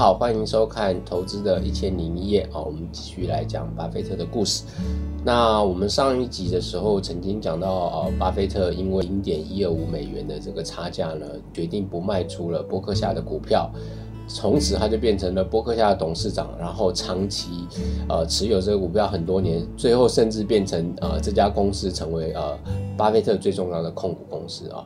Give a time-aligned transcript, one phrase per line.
[0.00, 4.64] 好，欢迎收看《投资的一千零一夜》啊，我们继续来讲巴菲特的故事。
[5.22, 13.70] 那我们上一集的时候曾经讲到，呃，巴菲特因为零点一二五美元的这个差价呢，决定不卖出了波克夏的股票，
[14.26, 17.66] 从此他就变成了波克夏的董事长，然后长期
[18.08, 22.58] 呃持有这个股票很多年，最后甚至变成呃这家公司成为呃
[22.96, 24.82] 巴菲特最重要的控股公司啊。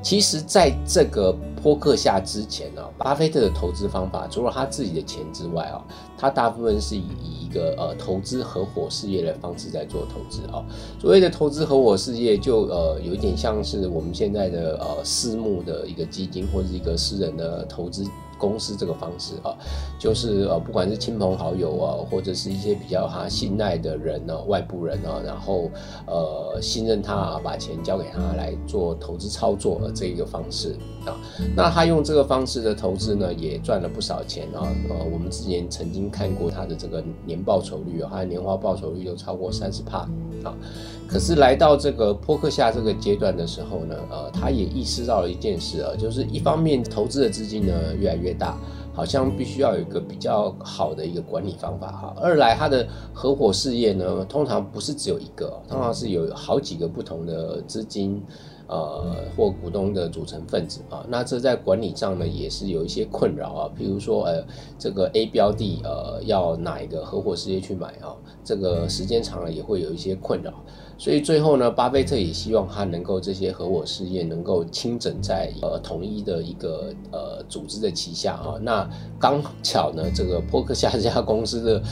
[0.00, 5.84] 其实，在这个波克下之前呢，巴菲特的投资方法除了他自己的钱之外啊，
[6.16, 10.64] 他大部分是以以一个呃投资合伙事业的方式在做投资啊。
[11.00, 18.04] 所谓的投资合伙事业，就呃有一点像是我们现在的呃私募的一个基金或者一个私人的投资。
[18.38, 19.54] 公司这个方式啊，
[19.98, 25.70] 就是呃，不管是亲朋好友啊，或者是一些比较他信赖的人呢，外部人啊，然后
[26.06, 31.16] 呃，信任他啊，把钱交给他来做投资操作的这一个方式啊。
[31.56, 34.62] 那他用这个方式的投资呢，也赚了不少钱啊。
[34.88, 40.08] 呃，我们之前曾经看过他的这个年报酬率啊，他的年化报酬率都超过三十帕
[40.44, 40.54] 啊。
[41.08, 48.56] 可是来到这个波克夏这个阶段的时候呢，呃，他也意识到了一件事啊，就是一方面投资的资金呢越来越大，
[48.94, 52.14] 好像必须要有一个比较好的一个管理方法哈。
[52.20, 58.22] 二来他的合伙事业呢，通常不是只有一个，通常是有好几个不同的资金。
[58.68, 63.70] 呃，或股东的组成分子啊，那这在管理上呢也是有一些困扰啊。
[63.74, 64.44] 比如说，呃，
[64.78, 68.14] 这个 A 标的，呃，要哪一个合伙事业去买啊？
[68.44, 70.52] 这个时间长了也会有一些困扰。
[70.98, 78.58] 所以最后呢，巴菲特也希望他能够这些合伙事业能够清整在呃统一的一个呃组织的旗下啊。
[78.60, 78.88] 那
[79.18, 81.82] 刚巧呢，这个波克夏这家公司的。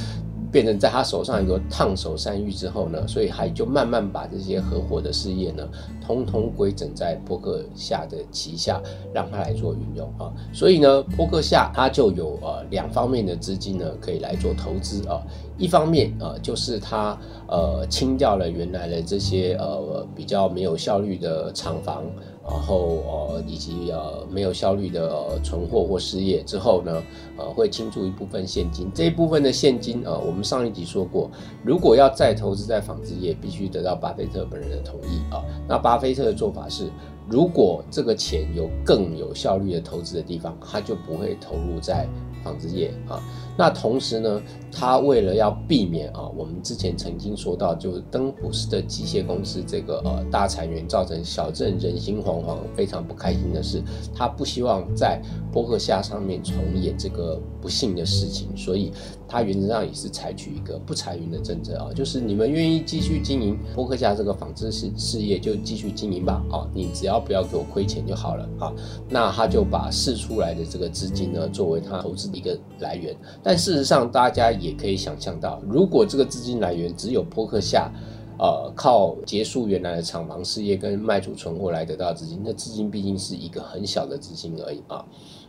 [0.51, 5.69] 变成在他手上一个烫手山芋之后呢，所以还就慢慢把这些合伙的事业呢，
[6.05, 8.81] 通通归整在波克夏的旗下，
[9.13, 10.33] 让他来做运用啊。
[10.53, 15.21] 所以呢，波克夏他就有呃两方面的资金呢，可以来做投资啊。
[15.59, 22.05] 一方面啊，就是他呃清掉了原来的这些呃比较没有效率的厂房，
[22.49, 27.03] 然后呃以及呃没有效率的存货或失业之后呢，
[27.37, 28.91] 呃会清出一部分现金。
[28.95, 31.31] 这一部分的现金啊，我们上一集说过，
[31.65, 35.45] 如果要再投资在纺织业，必须得到巴菲特本人的同意啊。
[35.69, 36.89] 那巴菲特的做法是，
[37.29, 42.09] 如果这个钱有更有效率的投资的地方，他就不会投入在。
[42.47, 43.21] 纺织业啊，
[43.59, 44.41] 那同时呢，
[44.71, 53.83] 他为了要避免啊，我们之前曾经说到，就是登普斯的机械公司这个呃大裁员，造成小镇人心惶惶，非常不开心的是，
[54.15, 55.21] 他不希望在
[55.53, 58.93] 波克夏上面重演这个不幸的事情，所以
[59.27, 68.73] 他原则上也是采取一个不裁员的政策啊，就是你们愿意继续经营波克夏这个纺织事事业就继续经营吧啊，你只要不要给我亏钱就好了啊，
[69.09, 72.37] 那他就把试出来的这个资金呢，作为他投资的。
[72.37, 77.91] 一个来源，但事实上，大家也可以想象到，如果这个资金来源只有波克夏。
[78.39, 85.03] 呃，靠结束原来的厂房事业跟卖出存货来得到资金，那资金毕竟是一个很小的资金而已啊。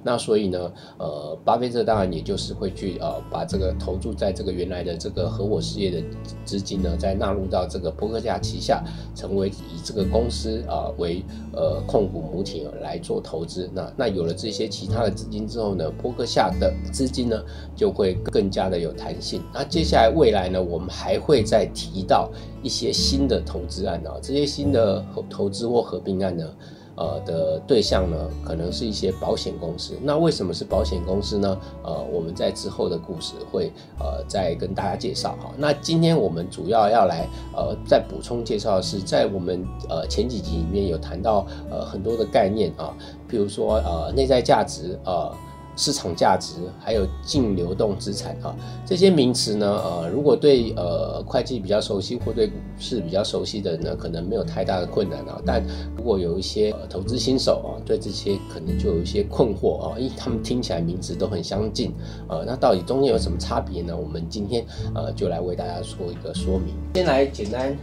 [0.03, 6.01] 那所以呢，呃，巴菲特当然也就是会去呃把这个投注在这个原来的这个合伙事业的
[6.45, 8.83] 资金呢，再纳入到这个波克夏旗下，
[9.15, 13.69] 成为以这个公司啊为呃控股母体来做投资。
[13.73, 17.43] 那那有了这些其他的资金之后呢，波克夏的资金呢
[17.75, 19.41] 就会更加的有弹性。
[19.53, 22.29] 那接下来未来呢，我们还会再提到。
[22.63, 26.43] 一些新的投资案啊，这些新的投资或合并案呢，
[26.97, 29.93] 呃的对象呢，可能是一些保险公司。
[30.01, 31.57] 那为什么是保险公司呢？
[31.83, 35.53] 呃，我们在之后的故事会呃再跟大家介绍哈。
[35.57, 37.25] 那今天我们主要要来
[37.55, 42.93] 呃再补充介绍的是，在我们呃前几集里面有谈到呃很多的概念啊，
[43.27, 45.31] 比如说呃内在价值呃。
[45.77, 48.53] 市场价值还有净流动资产啊，
[48.85, 55.39] 这些名词呢，呃，如果对呃会计比较熟悉或对股市比较熟悉的人呢，可能没有太大的困难啊。
[55.45, 55.63] 但
[55.95, 61.93] 如果有一些投资新手啊，对这些可能就有一些困惑啊，因为他们听起来名词都很相近
[62.27, 63.95] 呃，那到底中间有什么差别呢？
[63.95, 64.65] 我们今天
[64.95, 66.73] 呃就来为大家做一个说明。
[66.95, 67.77] 先来简单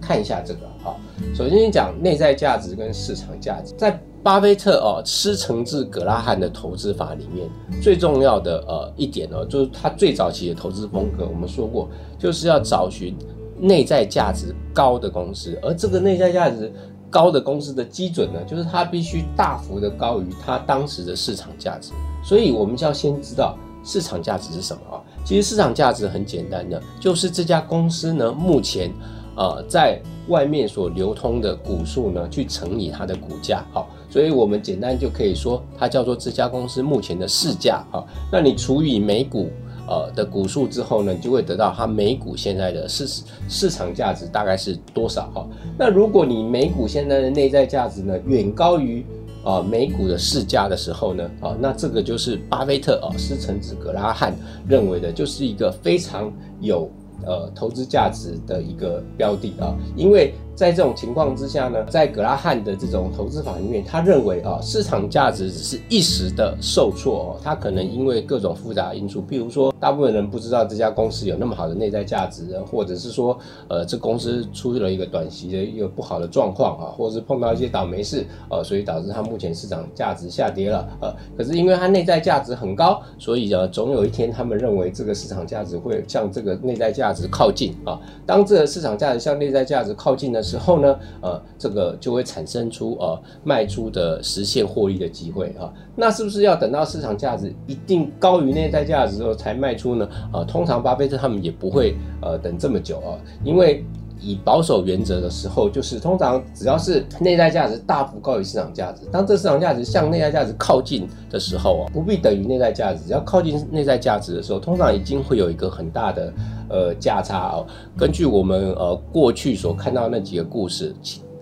[0.00, 0.96] 看一下这个啊，
[1.34, 7.48] 首先讲内在价值跟市场价值，在巴菲特哦，师承自格拉汉的投资法里面
[7.80, 11.24] 最重要的呃一点呢，就是他最早期的投资风格。
[11.24, 11.88] 我们说过，
[12.18, 13.14] 就是要找寻
[13.56, 16.72] 内在价值高的公司，而这个内在价值
[17.08, 21.92] 高的公司的基准呢，就是它必须大幅的高于它当时的市场价值。
[22.24, 25.00] 所以，我们就要先知道市场价值是什么啊？
[25.24, 28.90] 其实市场价值很简单的，就是这家公司呢目前
[29.36, 33.88] 呃在外面所流通的股数呢，去乘以它的股价，好。
[34.08, 38.02] 所以我们简单就可以说，它叫做这家公司目前的市价啊。
[38.32, 39.48] 那你除以每股
[39.88, 45.46] 呃的股数之后呢，你就会得到它每股现在的市市场价值大概是多少哈。
[45.76, 49.04] 那如果你每股现在的内在价值呢远高于
[49.44, 54.34] 啊每股的市价的时候呢，啊那这个就是巴菲特啊施城子格拉汉
[54.68, 56.90] 认为的，就是一个非常有
[57.24, 60.32] 呃投资价值的一个标的啊，因为。
[60.56, 73.38] 在这种情况之下呢，在格拉汉的这种投资法里面，他认为啊，市场价值只是一时的受挫哦，他可能因为各种复杂因素，比如说，大部分人不知道这家公司有那么好的内在价值，或者是说，
[73.68, 90.45] 呃，这公司出了一个短期的一个不好的状况啊，或者是碰到一些倒霉事，呃，所以导致它目前市场价值下跌了，呃，可是因为它内在价值很高，所以呢，总有一天他们认为这个市场价值会向这个内在价值靠近啊，当这个市场价值向内在价值靠近的。
[90.46, 95.72] 时候呢，呃，这个就会产生出呃卖出的实现获利的机会啊。
[95.96, 100.08] 那是不是要等到市场价值一定高于内在价值之后才卖出呢？
[100.32, 103.84] 啊，通常巴菲特他们也不会呃等这么久啊，因为。
[104.20, 116.32] 以保守原则的时候，就是通常只要是内在价值大幅高于市场价值，当这市场价值向内在价值靠近的时候啊，不必等于内在价值，只要靠近内在价值的时候，通常已经会有一个很大的
[116.68, 117.66] 呃价差哦。
[117.96, 120.94] 根据我们呃过去所看到那几个故事。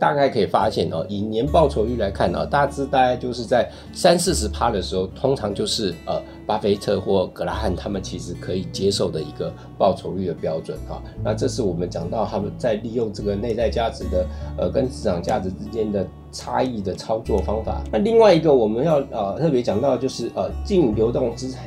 [0.04, 11.02] 大概可以发现哦，以年报酬率来看呢，大致大概就是在三四十趴的时候，通常就是呃，巴菲特或格拉汉他们其实可以接受的一个报酬率的标准哈。
[11.24, 14.26] 那这是我们讲到他们在利用这个内在价值的
[14.58, 17.82] 呃跟市场价值之间的差异的操作方法。
[17.90, 21.62] 那另外一个我们要呃特别讲到就是呃净流动资产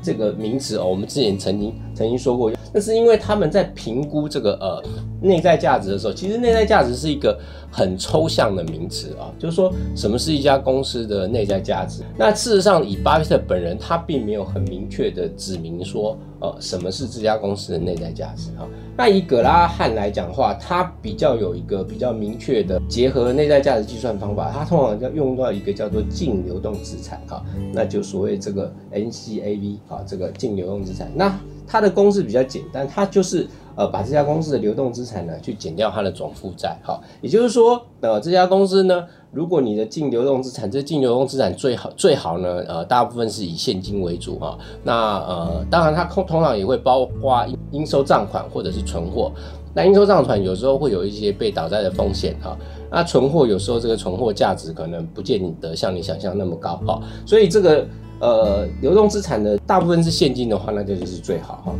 [0.00, 2.50] 这个名词哦，我们之前曾经曾经说过。
[2.72, 4.82] 那是因为他们在评估这个呃
[5.20, 7.38] 内在价值的时候，其实内在价值是一个
[7.70, 12.02] 很抽象的名词啊，就是说什么是一家公司的内在价值？
[12.16, 18.64] 那事实上，以巴菲特本人，他并没有很明确的指明说，呃，什么是这家公司的内在价值啊？
[18.96, 27.42] 那以葛拉汉来讲的话，他比较有一个比较明确的结合内在价值计算方法，他通常要用到一个叫做净流动资产啊，
[27.72, 31.36] 那就所谓这个 NCAV 啊，这个净流动资产那。
[31.70, 33.46] 它的公式比较简单，它就是
[33.76, 49.30] 呃把这家公司的流动资产呢去减掉它的总负债，好，也就是说呃这家公司呢，如果你的净流动资产，这净流动资产最好最好呢呃大部分是以现金为主哈，那呃当然它通通常也会包括应收账款或者是存货，
[49.72, 52.58] 那应收账款有时候会有一些被倒债的风险哈，
[52.90, 57.86] 那存货有时候这个存货价值可能不见得像你想象那么高哈，所以这个。
[58.20, 61.74] 呃，流动资产的大部分是现金的话，那就就是最好哈。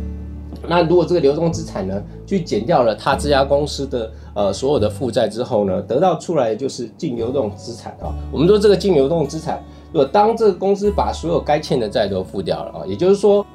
[0.67, 8.13] 那如果这个流动资产呢，去减掉了他这家公司的呃所有的负债之后呢，得到出来的就是净流动资产啊。
[8.31, 13.45] 我们说这个净流动资产，如果当这个公司把所有该欠的债都付掉了啊，也就是说，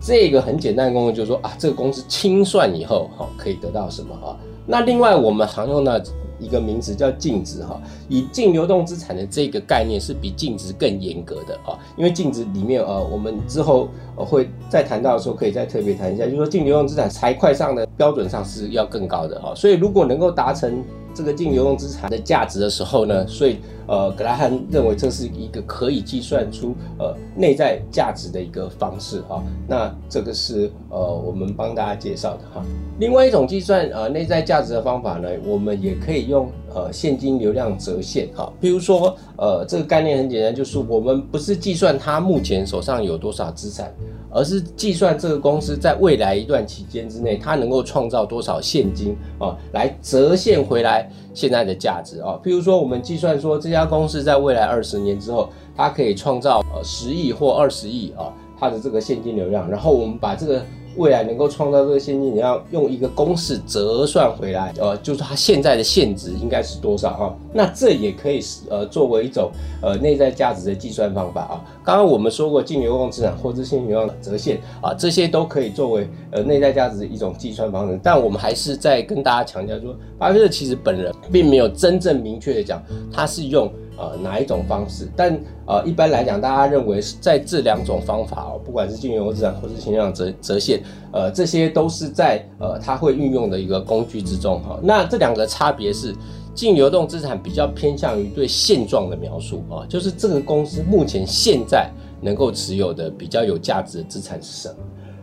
[0.00, 4.36] 这个很简单的功能就是说啊，这个公司清算以后哈，可以得到什么啊？
[4.66, 6.00] 那另外我们常用的。
[6.40, 20.82] 一个名词叫净值哈，以净流动资产的这个概念是比净值更严格的啊，因为净值里面呃，我们之后会再谈到的时候可以再特别谈一下，就是说净流动资产财会上的标准上是要更高的哈，所以如果能够达成。
[21.12, 23.58] 这个净流动资产的价值的时候呢，所以
[23.90, 29.42] 呃，格拉汉认为这是一个可以计算出呃内在价值的一个方式哈。
[29.66, 32.64] 那这个是呃我们帮大家介绍的哈。
[33.00, 38.52] 另外一种计算呃内在价值的方法呢，我们也可以用呃现金流量折现哈。
[38.60, 43.92] 比如说呃这个概念很简单，就是我们不是计算他目前手上有多少资产。
[44.32, 52.38] 而是计算这个公司在未来一段期间之内，它能够创造多少现金啊，来折现回来现在的价值啊。
[52.44, 60.62] 譬如说，我们计算说这家公司在未来二十年之后，它可以创造呃十亿或二十亿啊，它的这个现金流量，然后我们把这个。
[60.96, 67.34] 未来能够创造这个现金，你要用一个公式折算回来，呃，就是它现在的现值应该是多少啊？
[67.52, 71.64] 那这也可以是呃作为一种呃内在价值的计算方法啊。
[71.84, 77.98] 刚刚我们说过净流动资产或者现金流量折现啊，这些都可以作为呃内在价值的一种计算方式。
[78.02, 82.82] 但我们还是在跟大家强调说，巴菲特其实本人并没有真正明确的讲
[83.12, 83.70] 他是用。
[84.00, 85.06] 呃，哪一种方式？
[85.14, 94.80] 但呃，一般来讲，大家认为是在这两种方法哦，不管是净流动资产或是现量折折现，呃，这些都是在呃，它会运用的一个工具之中哈。
[94.82, 96.14] 那这两个差别是，
[96.54, 101.90] 净流动资产比较偏向于对现状的描述啊，就是这个公司目前现在
[102.22, 104.76] 能够持有的比较有价值的资产是什么，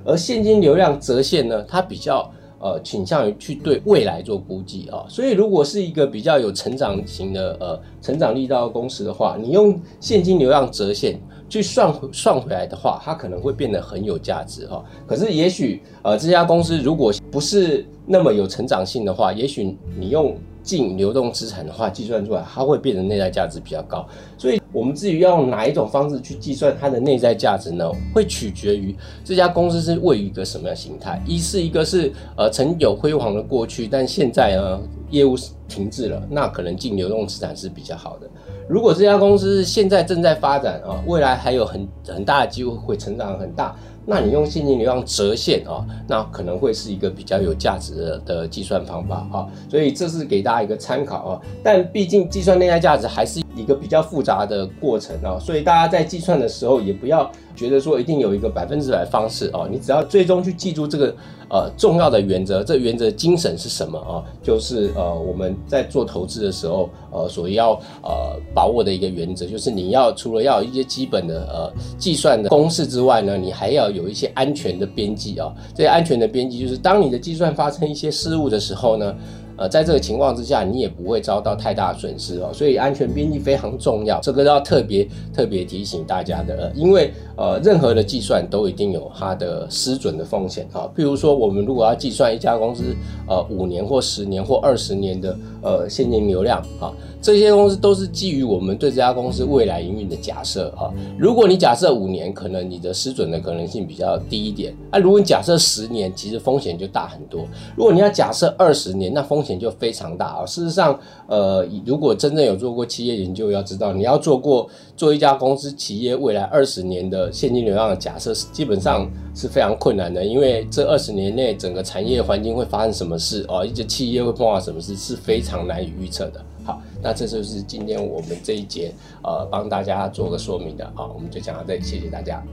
[0.06, 2.32] 而现金流量折现呢，它比较。
[2.60, 5.06] 呃倾向于去对未来做估计啊。
[5.08, 14.84] 所以如果是一个比较有成长型的呃成长力道的公司的话，你用现金流量折现去算算回来的话，它可能会变得很有价值哈。
[15.06, 20.38] 可是也许呃这家公司如果不是那么有成长性的话，也许你用。
[20.68, 24.06] 净流动资产的话，计算出来它会变成内在价值比较高，
[24.38, 27.90] 所以我们至于要用哪一种方式去计算它的内在价值呢？
[28.14, 28.94] 会取决于
[29.24, 31.22] 这家公司是位于一个什么样形态。
[31.26, 35.38] 一是一个是呃曾有辉煌的过去，但现在呢业务
[35.70, 38.30] 停滞了，那可能净流动资产是比较好的。
[38.68, 43.74] 如果这家公司现在正在发展啊，未来还有很很大的机会会成长很大。
[44.10, 51.42] 那你用现金流量折现啊，那可能会是一个比较有价值的的计算方法啊，所以这是给大家一个参考啊。
[51.62, 57.30] 但毕竟计算内在价值还是一个比较复杂的过程啊，所以大家在计算的时候也不要。
[57.54, 61.08] 觉得说一定有一个百分之百方式哦，你只要最终去记住这个
[61.50, 64.22] 呃重要的原则，这原则精神是什么啊？
[64.44, 67.72] 就是呃我们在做投资的时候呃所要
[68.04, 75.52] 呃把握的一个原则，就是你要除了要有一些基本的呃计算的公式之外呢，你还要有一些安全的边际啊。
[75.74, 79.16] 这些安全的边际就是当你的计算发生一些失误的时候呢。
[79.58, 90.90] 呃，在这个情况之下，你也不会遭到太大损失哦，所以安全边际非常重要，这个要特别特别提醒大家的，因为呃，任何的计算都一定有它的失准的风险啊。
[90.96, 92.84] 譬如说，我们如果要计算一家公司
[93.28, 96.92] 呃五年或十年或二十年的呃现金流量啊，
[97.22, 100.92] 这些公司都是基于我们对这家公司未来营运的假设啊。
[101.18, 107.46] 如果你假设五年，可能你的失准的可能性比较低一点，啊，如果你假设十年，其实风险就大很多。
[107.76, 110.46] 如果你要假设二十年，那风险就非常大啊！
[110.46, 126.44] 事实上，呃，如果真正有做过企业研究，要知道你要做过做一家公司企业未来二十年的现金流量的假设是，基本上是非常困难的，因为这二十年内整个产业环境会发生什么事哦，一些企业会碰到什么事，是非常难以预测的。
[126.64, 128.92] 好，那这就是今天我们这一节
[129.24, 132.44] 呃帮大家做个说明的啊，我们就讲到这里，谢谢大家。